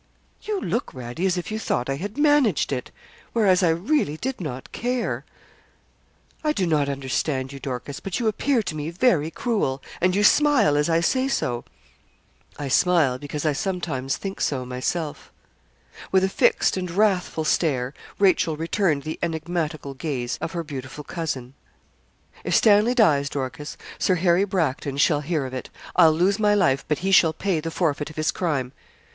[0.41, 2.89] 'You look, Radie, as if you thought I had managed it
[3.33, 5.25] whereas I really did not care.'
[6.43, 10.23] 'I do not understand you, Dorcas; but you appear to me very cruel, and you
[10.23, 11.65] smile, as I say so.'
[12.57, 15.31] 'I smile, because I sometimes think so myself.'
[16.11, 21.53] With a fixed and wrathful stare Rachel returned the enigmatical gaze of her beautiful cousin.
[22.43, 25.69] 'If Stanley dies, Dorcas, Sir Harry Bracton shall hear of it.
[25.95, 28.71] I'll lose my life, but he shall pay the forfeit of his crime.'